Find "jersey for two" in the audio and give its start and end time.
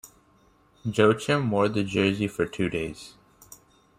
1.83-2.69